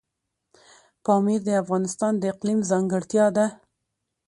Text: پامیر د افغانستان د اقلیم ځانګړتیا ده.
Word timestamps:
پامیر 1.05 1.41
د 1.45 1.49
افغانستان 1.63 2.13
د 2.17 2.23
اقلیم 2.33 2.59
ځانګړتیا 2.69 3.25
ده. 3.37 3.45